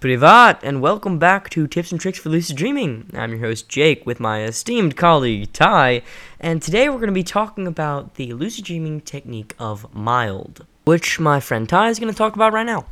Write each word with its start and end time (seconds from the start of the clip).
Privat, 0.00 0.60
and 0.62 0.80
welcome 0.80 1.18
back 1.18 1.50
to 1.50 1.66
Tips 1.66 1.90
and 1.90 2.00
Tricks 2.00 2.20
for 2.20 2.28
Lucid 2.28 2.56
Dreaming. 2.56 3.10
I'm 3.14 3.32
your 3.32 3.40
host, 3.40 3.68
Jake, 3.68 4.06
with 4.06 4.20
my 4.20 4.44
esteemed 4.44 4.96
colleague, 4.96 5.52
Ty, 5.52 6.02
and 6.38 6.62
today 6.62 6.88
we're 6.88 6.98
going 6.98 7.08
to 7.08 7.12
be 7.12 7.24
talking 7.24 7.66
about 7.66 8.14
the 8.14 8.32
lucid 8.32 8.64
dreaming 8.64 9.00
technique 9.00 9.56
of 9.58 9.92
MILD, 9.92 10.64
which 10.84 11.18
my 11.18 11.40
friend 11.40 11.68
Ty 11.68 11.88
is 11.88 11.98
going 11.98 12.12
to 12.12 12.16
talk 12.16 12.36
about 12.36 12.52
right 12.52 12.64
now. 12.64 12.86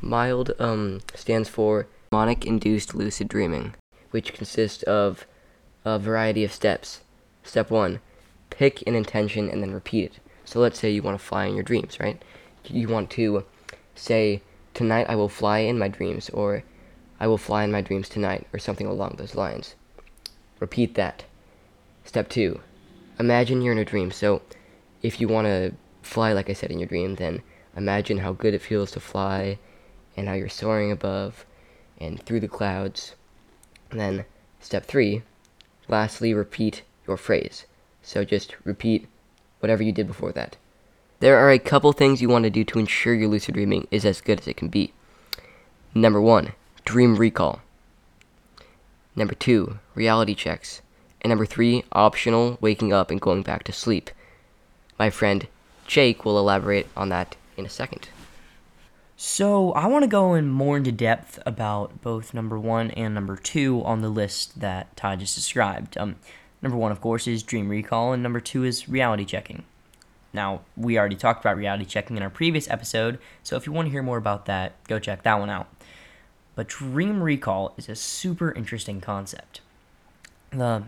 MILD 0.00 0.52
um, 0.58 1.02
stands 1.14 1.50
for 1.50 1.86
mnemonic 2.10 2.46
induced 2.46 2.94
lucid 2.94 3.28
dreaming, 3.28 3.74
which 4.10 4.32
consists 4.32 4.82
of 4.84 5.26
a 5.84 5.98
variety 5.98 6.44
of 6.44 6.52
steps. 6.52 7.02
Step 7.42 7.70
one, 7.70 8.00
pick 8.48 8.82
an 8.86 8.94
intention 8.94 9.50
and 9.50 9.62
then 9.62 9.74
repeat 9.74 10.12
it. 10.12 10.18
So 10.46 10.60
let's 10.60 10.78
say 10.78 10.90
you 10.90 11.02
want 11.02 11.20
to 11.20 11.24
fly 11.26 11.44
in 11.44 11.56
your 11.56 11.62
dreams, 11.62 12.00
right? 12.00 12.22
You 12.64 12.88
want 12.88 13.10
to 13.10 13.44
say, 13.94 14.40
Tonight 14.74 15.06
I 15.08 15.16
will 15.16 15.28
fly 15.28 15.58
in 15.58 15.78
my 15.78 15.88
dreams, 15.88 16.30
or 16.30 16.62
I 17.20 17.26
will 17.26 17.38
fly 17.38 17.64
in 17.64 17.72
my 17.72 17.82
dreams 17.82 18.08
tonight, 18.08 18.46
or 18.52 18.58
something 18.58 18.86
along 18.86 19.16
those 19.18 19.34
lines. 19.34 19.74
Repeat 20.60 20.94
that. 20.94 21.24
Step 22.04 22.28
two, 22.28 22.60
imagine 23.18 23.62
you're 23.62 23.72
in 23.72 23.78
a 23.78 23.84
dream. 23.84 24.10
So 24.10 24.42
if 25.02 25.20
you 25.20 25.28
want 25.28 25.46
to 25.46 25.72
fly, 26.02 26.32
like 26.32 26.48
I 26.48 26.52
said, 26.52 26.70
in 26.70 26.78
your 26.78 26.88
dream, 26.88 27.16
then 27.16 27.42
imagine 27.76 28.18
how 28.18 28.32
good 28.32 28.54
it 28.54 28.62
feels 28.62 28.90
to 28.92 29.00
fly 29.00 29.58
and 30.16 30.28
how 30.28 30.34
you're 30.34 30.48
soaring 30.48 30.90
above 30.90 31.44
and 31.98 32.22
through 32.22 32.40
the 32.40 32.48
clouds. 32.48 33.14
And 33.90 34.00
then 34.00 34.24
step 34.60 34.86
three, 34.86 35.22
lastly, 35.88 36.34
repeat 36.34 36.82
your 37.06 37.16
phrase. 37.16 37.66
So 38.02 38.24
just 38.24 38.56
repeat 38.64 39.06
whatever 39.60 39.82
you 39.82 39.92
did 39.92 40.06
before 40.06 40.32
that. 40.32 40.56
There 41.22 41.38
are 41.38 41.52
a 41.52 41.60
couple 41.60 41.92
things 41.92 42.20
you 42.20 42.28
want 42.28 42.42
to 42.46 42.50
do 42.50 42.64
to 42.64 42.80
ensure 42.80 43.14
your 43.14 43.28
lucid 43.28 43.54
dreaming 43.54 43.86
is 43.92 44.04
as 44.04 44.20
good 44.20 44.40
as 44.40 44.48
it 44.48 44.56
can 44.56 44.66
be. 44.66 44.92
Number 45.94 46.20
one, 46.20 46.50
dream 46.84 47.14
recall. 47.14 47.60
Number 49.14 49.36
two, 49.36 49.78
reality 49.94 50.34
checks. 50.34 50.82
And 51.20 51.28
number 51.28 51.46
three, 51.46 51.84
optional 51.92 52.58
waking 52.60 52.92
up 52.92 53.08
and 53.12 53.20
going 53.20 53.42
back 53.42 53.62
to 53.62 53.72
sleep. 53.72 54.10
My 54.98 55.10
friend 55.10 55.46
Jake 55.86 56.24
will 56.24 56.40
elaborate 56.40 56.88
on 56.96 57.08
that 57.10 57.36
in 57.56 57.64
a 57.64 57.70
second. 57.70 58.08
So, 59.16 59.70
I 59.74 59.86
want 59.86 60.02
to 60.02 60.08
go 60.08 60.34
in 60.34 60.48
more 60.48 60.76
into 60.76 60.90
depth 60.90 61.38
about 61.46 62.02
both 62.02 62.34
number 62.34 62.58
one 62.58 62.90
and 62.90 63.14
number 63.14 63.36
two 63.36 63.80
on 63.84 64.02
the 64.02 64.08
list 64.08 64.58
that 64.58 64.96
Ty 64.96 65.14
just 65.14 65.36
described. 65.36 65.96
Um, 65.96 66.16
number 66.62 66.76
one, 66.76 66.90
of 66.90 67.00
course, 67.00 67.28
is 67.28 67.44
dream 67.44 67.68
recall, 67.68 68.12
and 68.12 68.24
number 68.24 68.40
two 68.40 68.64
is 68.64 68.88
reality 68.88 69.24
checking. 69.24 69.62
Now, 70.32 70.62
we 70.76 70.98
already 70.98 71.16
talked 71.16 71.40
about 71.40 71.56
reality 71.56 71.84
checking 71.84 72.16
in 72.16 72.22
our 72.22 72.30
previous 72.30 72.70
episode, 72.70 73.18
so 73.42 73.56
if 73.56 73.66
you 73.66 73.72
want 73.72 73.86
to 73.86 73.92
hear 73.92 74.02
more 74.02 74.16
about 74.16 74.46
that, 74.46 74.82
go 74.84 74.98
check 74.98 75.22
that 75.22 75.38
one 75.38 75.50
out. 75.50 75.68
But 76.54 76.68
dream 76.68 77.22
recall 77.22 77.74
is 77.76 77.88
a 77.88 77.94
super 77.94 78.52
interesting 78.52 79.00
concept. 79.00 79.60
The 80.50 80.84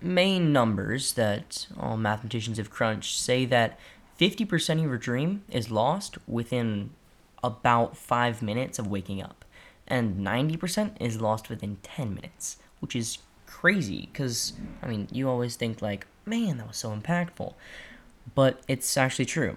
main 0.00 0.52
numbers 0.52 1.12
that 1.14 1.66
all 1.78 1.96
mathematicians 1.96 2.58
have 2.58 2.70
crunched 2.70 3.20
say 3.20 3.44
that 3.46 3.78
50% 4.18 4.74
of 4.74 4.84
your 4.84 4.98
dream 4.98 5.42
is 5.50 5.70
lost 5.70 6.18
within 6.26 6.90
about 7.42 7.96
5 7.96 8.42
minutes 8.42 8.78
of 8.78 8.86
waking 8.86 9.22
up, 9.22 9.44
and 9.86 10.24
90% 10.26 10.92
is 11.00 11.20
lost 11.20 11.48
within 11.48 11.78
10 11.82 12.14
minutes, 12.14 12.58
which 12.80 12.94
is 12.94 13.18
crazy 13.46 14.08
because, 14.12 14.52
I 14.82 14.88
mean, 14.88 15.08
you 15.10 15.28
always 15.28 15.56
think, 15.56 15.80
like, 15.80 16.06
man, 16.24 16.58
that 16.58 16.68
was 16.68 16.76
so 16.76 16.90
impactful 16.90 17.54
but 18.34 18.60
it's 18.68 18.96
actually 18.96 19.26
true. 19.26 19.56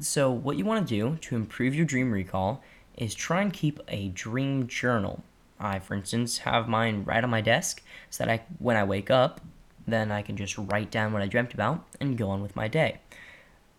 So, 0.00 0.30
what 0.30 0.56
you 0.56 0.64
want 0.64 0.86
to 0.86 0.94
do 0.94 1.16
to 1.16 1.36
improve 1.36 1.74
your 1.74 1.84
dream 1.84 2.12
recall 2.12 2.62
is 2.96 3.14
try 3.14 3.42
and 3.42 3.52
keep 3.52 3.80
a 3.88 4.08
dream 4.08 4.66
journal. 4.66 5.22
I, 5.60 5.78
for 5.78 5.94
instance, 5.94 6.38
have 6.38 6.68
mine 6.68 7.04
right 7.04 7.22
on 7.22 7.30
my 7.30 7.40
desk 7.40 7.82
so 8.10 8.24
that 8.24 8.32
I, 8.32 8.42
when 8.58 8.76
I 8.76 8.84
wake 8.84 9.10
up, 9.10 9.40
then 9.86 10.10
I 10.10 10.22
can 10.22 10.36
just 10.36 10.58
write 10.58 10.90
down 10.90 11.12
what 11.12 11.22
I 11.22 11.26
dreamt 11.26 11.54
about 11.54 11.84
and 12.00 12.18
go 12.18 12.30
on 12.30 12.42
with 12.42 12.56
my 12.56 12.68
day. 12.68 12.98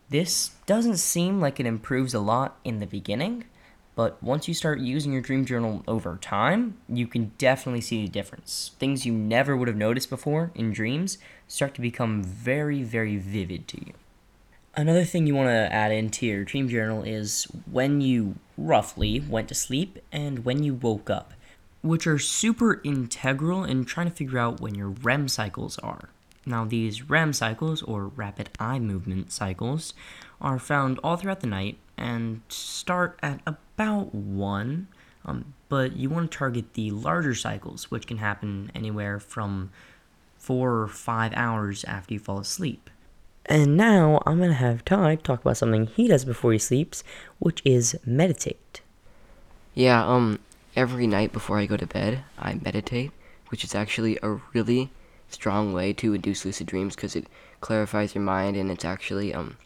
This 0.08 0.50
doesn't 0.66 0.98
seem 0.98 1.40
like 1.40 1.58
it 1.58 1.66
improves 1.66 2.14
a 2.14 2.20
lot 2.20 2.58
in 2.64 2.78
the 2.78 2.86
beginning, 2.86 3.44
but 3.96 4.22
once 4.22 4.48
you 4.48 4.54
start 4.54 4.80
using 4.80 5.12
your 5.12 5.22
dream 5.22 5.44
journal 5.44 5.82
over 5.86 6.16
time, 6.20 6.76
you 6.88 7.06
can 7.06 7.32
definitely 7.38 7.80
see 7.80 8.02
the 8.02 8.10
difference. 8.10 8.72
Things 8.78 9.06
you 9.06 9.12
never 9.12 9.56
would 9.56 9.68
have 9.68 9.76
noticed 9.76 10.10
before 10.10 10.50
in 10.54 10.72
dreams 10.72 11.18
start 11.48 11.74
to 11.74 11.80
become 11.80 12.22
very, 12.22 12.82
very 12.82 13.16
vivid 13.16 13.68
to 13.68 13.86
you. 13.86 13.92
Another 14.76 15.04
thing 15.04 15.28
you 15.28 15.36
want 15.36 15.50
to 15.50 15.72
add 15.72 15.92
into 15.92 16.26
your 16.26 16.42
dream 16.42 16.68
journal 16.68 17.04
is 17.04 17.44
when 17.70 18.00
you 18.00 18.34
roughly 18.58 19.20
went 19.20 19.48
to 19.48 19.54
sleep 19.54 20.00
and 20.10 20.44
when 20.44 20.64
you 20.64 20.74
woke 20.74 21.08
up, 21.08 21.32
which 21.82 22.08
are 22.08 22.18
super 22.18 22.80
integral 22.82 23.62
in 23.62 23.84
trying 23.84 24.10
to 24.10 24.16
figure 24.16 24.38
out 24.38 24.60
when 24.60 24.74
your 24.74 24.88
REM 24.88 25.28
cycles 25.28 25.78
are. 25.78 26.08
Now, 26.44 26.64
these 26.64 27.08
REM 27.08 27.32
cycles, 27.34 27.82
or 27.82 28.08
rapid 28.08 28.50
eye 28.58 28.80
movement 28.80 29.30
cycles, 29.30 29.94
are 30.40 30.58
found 30.58 30.98
all 31.04 31.16
throughout 31.16 31.40
the 31.40 31.46
night 31.46 31.78
and 31.96 32.40
start 32.48 33.16
at 33.22 33.40
about 33.46 34.12
1, 34.12 34.88
um, 35.24 35.54
but 35.68 35.94
you 35.96 36.10
want 36.10 36.32
to 36.32 36.36
target 36.36 36.74
the 36.74 36.90
larger 36.90 37.36
cycles, 37.36 37.92
which 37.92 38.08
can 38.08 38.18
happen 38.18 38.72
anywhere 38.74 39.20
from 39.20 39.70
4 40.38 40.80
or 40.80 40.88
5 40.88 41.32
hours 41.36 41.84
after 41.84 42.14
you 42.14 42.18
fall 42.18 42.40
asleep. 42.40 42.90
And 43.46 43.76
now 43.76 44.22
I'm 44.24 44.38
going 44.38 44.50
to 44.50 44.54
have 44.54 44.84
Ty 44.84 45.16
talk 45.16 45.42
about 45.42 45.58
something 45.58 45.86
he 45.86 46.08
does 46.08 46.24
before 46.24 46.52
he 46.52 46.58
sleeps, 46.58 47.04
which 47.38 47.60
is 47.64 47.96
meditate. 48.06 48.80
Yeah, 49.74 50.06
um, 50.06 50.38
every 50.74 51.06
night 51.06 51.32
before 51.32 51.58
I 51.58 51.66
go 51.66 51.76
to 51.76 51.86
bed, 51.86 52.24
I 52.38 52.54
meditate, 52.54 53.10
which 53.48 53.64
is 53.64 53.74
actually 53.74 54.18
a 54.22 54.40
really 54.54 54.90
strong 55.28 55.72
way 55.72 55.92
to 55.92 56.14
induce 56.14 56.44
lucid 56.44 56.66
dreams 56.66 56.94
because 56.94 57.16
it 57.16 57.26
clarifies 57.60 58.14
your 58.14 58.22
mind 58.22 58.56
and 58.56 58.70
it's 58.70 58.84
actually 58.84 59.34
um 59.34 59.56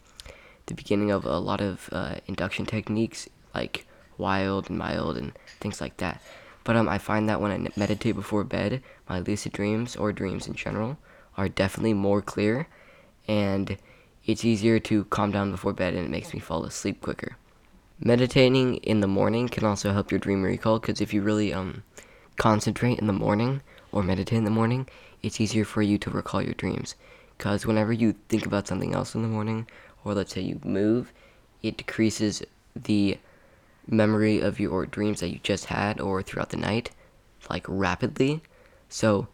the 0.69 0.73
beginning 0.73 1.11
of 1.11 1.25
a 1.25 1.37
lot 1.37 1.61
of 1.61 1.89
uh, 1.91 2.15
induction 2.27 2.65
techniques 2.65 3.27
like 3.53 3.85
WILD 4.17 4.69
and 4.69 4.77
MILD 4.77 5.17
and 5.17 5.31
things 5.59 5.81
like 5.81 5.97
that. 5.97 6.21
But 6.63 6.75
um, 6.75 6.87
I 6.87 6.99
find 6.99 7.27
that 7.27 7.41
when 7.41 7.51
I 7.51 7.67
meditate 7.75 8.15
before 8.15 8.43
bed, 8.43 8.83
my 9.09 9.19
lucid 9.19 9.51
dreams 9.51 9.95
or 9.95 10.13
dreams 10.13 10.47
in 10.47 10.53
general 10.53 10.97
are 11.37 11.49
definitely 11.49 11.93
more 11.93 12.21
clear 12.21 12.67
and 13.29 13.77
it's 14.25 14.43
easier 14.43 14.79
to 14.79 15.05
calm 15.05 15.31
down 15.31 15.51
before 15.51 15.71
bed 15.71 15.93
and 15.93 16.03
it 16.03 16.09
makes 16.09 16.33
me 16.33 16.39
fall 16.39 16.65
asleep 16.65 16.99
quicker. 16.99 17.37
Meditating 17.99 18.77
in 18.77 19.01
the 19.01 19.07
morning 19.07 19.47
can 19.47 19.63
also 19.63 19.93
help 19.93 20.11
your 20.11 20.19
dream 20.19 20.41
recall 20.41 20.79
because 20.79 20.99
if 20.99 21.13
you 21.13 21.21
really 21.21 21.53
um, 21.53 21.83
concentrate 22.37 22.97
in 22.97 23.05
the 23.05 23.13
morning 23.13 23.61
or 23.91 24.01
meditate 24.01 24.39
in 24.39 24.45
the 24.45 24.49
morning, 24.49 24.87
it's 25.21 25.39
easier 25.39 25.63
for 25.63 25.83
you 25.83 25.99
to 25.99 26.09
recall 26.09 26.41
your 26.41 26.55
dreams. 26.55 26.95
Because 27.37 27.67
whenever 27.67 27.93
you 27.93 28.15
think 28.29 28.47
about 28.47 28.67
something 28.67 28.95
else 28.95 29.13
in 29.13 29.21
the 29.21 29.27
morning, 29.27 29.67
or 30.03 30.15
let's 30.15 30.33
say 30.33 30.41
you 30.41 30.59
move, 30.63 31.13
it 31.61 31.77
decreases 31.77 32.41
the 32.75 33.19
memory 33.87 34.39
of 34.39 34.59
your 34.59 34.87
dreams 34.87 35.19
that 35.19 35.29
you 35.29 35.39
just 35.43 35.65
had 35.65 36.01
or 36.01 36.23
throughout 36.23 36.49
the 36.49 36.57
night, 36.57 36.89
like 37.47 37.65
rapidly. 37.67 38.41
So 38.89 39.27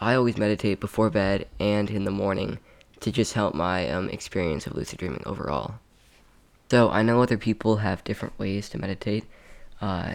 I 0.00 0.14
always 0.14 0.38
meditate 0.38 0.78
before 0.78 1.10
bed 1.10 1.48
and 1.58 1.90
in 1.90 2.04
the 2.04 2.12
morning 2.12 2.58
to 3.00 3.10
just 3.10 3.32
help 3.32 3.54
my 3.54 3.88
um, 3.90 4.08
experience 4.10 4.66
of 4.66 4.74
lucid 4.74 4.98
dreaming 4.98 5.22
overall. 5.26 5.74
So 6.70 6.90
I 6.90 7.02
know 7.02 7.22
other 7.22 7.38
people 7.38 7.76
have 7.76 8.04
different 8.04 8.38
ways 8.38 8.68
to 8.68 8.78
meditate, 8.78 9.24
uh, 9.80 10.14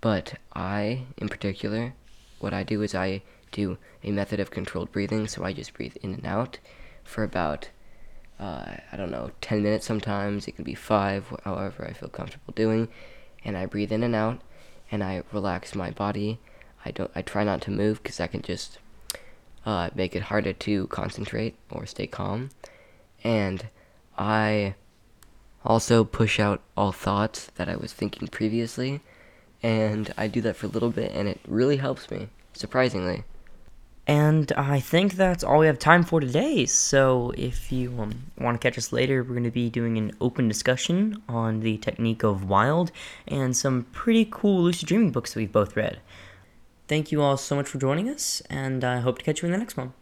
but 0.00 0.34
I, 0.54 1.06
in 1.16 1.28
particular, 1.28 1.94
what 2.38 2.54
I 2.54 2.62
do 2.62 2.82
is 2.82 2.94
I 2.94 3.22
do 3.50 3.78
a 4.04 4.10
method 4.10 4.40
of 4.40 4.50
controlled 4.50 4.92
breathing. 4.92 5.26
So 5.26 5.44
I 5.44 5.52
just 5.52 5.74
breathe 5.74 5.96
in 6.02 6.14
and 6.14 6.26
out 6.26 6.58
for 7.04 7.24
about, 7.24 7.70
uh, 8.38 8.76
I 8.92 8.96
don't 8.96 9.10
know, 9.10 9.30
10 9.40 9.62
minutes 9.62 9.86
sometimes. 9.86 10.46
It 10.46 10.52
can 10.52 10.64
be 10.64 10.74
five, 10.74 11.34
however 11.44 11.86
I 11.86 11.92
feel 11.92 12.08
comfortable 12.08 12.52
doing. 12.54 12.88
And 13.44 13.56
I 13.56 13.66
breathe 13.66 13.92
in 13.92 14.02
and 14.02 14.14
out, 14.14 14.40
and 14.90 15.02
I 15.02 15.22
relax 15.32 15.74
my 15.74 15.90
body. 15.90 16.40
I 16.84 16.90
don't. 16.90 17.10
I 17.14 17.22
try 17.22 17.44
not 17.44 17.60
to 17.62 17.70
move 17.70 18.02
because 18.02 18.20
I 18.20 18.26
can 18.26 18.42
just 18.42 18.78
uh, 19.64 19.90
make 19.94 20.16
it 20.16 20.22
harder 20.24 20.52
to 20.52 20.86
concentrate 20.88 21.56
or 21.70 21.86
stay 21.86 22.06
calm. 22.06 22.50
And 23.24 23.68
I 24.16 24.74
also 25.64 26.04
push 26.04 26.40
out 26.40 26.60
all 26.76 26.92
thoughts 26.92 27.50
that 27.56 27.68
I 27.68 27.76
was 27.76 27.92
thinking 27.92 28.28
previously. 28.28 29.00
And 29.62 30.12
I 30.16 30.28
do 30.28 30.40
that 30.42 30.56
for 30.56 30.66
a 30.66 30.70
little 30.70 30.90
bit, 30.90 31.12
and 31.12 31.28
it 31.28 31.40
really 31.48 31.78
helps 31.78 32.10
me, 32.10 32.28
surprisingly. 32.52 33.24
And 34.08 34.50
I 34.52 34.80
think 34.80 35.14
that's 35.14 35.44
all 35.44 35.58
we 35.58 35.66
have 35.66 35.78
time 35.78 36.02
for 36.02 36.18
today. 36.18 36.64
So 36.64 37.34
if 37.36 37.70
you 37.70 37.90
um, 38.00 38.22
want 38.38 38.58
to 38.58 38.66
catch 38.66 38.78
us 38.78 38.90
later, 38.90 39.22
we're 39.22 39.34
going 39.34 39.44
to 39.44 39.50
be 39.50 39.68
doing 39.68 39.98
an 39.98 40.12
open 40.18 40.48
discussion 40.48 41.22
on 41.28 41.60
the 41.60 41.76
technique 41.76 42.22
of 42.22 42.48
WILD 42.48 42.90
and 43.26 43.54
some 43.54 43.84
pretty 43.92 44.26
cool 44.30 44.62
lucid 44.62 44.88
dreaming 44.88 45.10
books 45.10 45.34
that 45.34 45.40
we've 45.40 45.52
both 45.52 45.76
read. 45.76 46.00
Thank 46.88 47.12
you 47.12 47.20
all 47.20 47.36
so 47.36 47.54
much 47.54 47.68
for 47.68 47.78
joining 47.78 48.08
us, 48.08 48.40
and 48.48 48.82
I 48.82 49.00
hope 49.00 49.18
to 49.18 49.24
catch 49.24 49.42
you 49.42 49.46
in 49.46 49.52
the 49.52 49.58
next 49.58 49.76
one. 49.76 49.92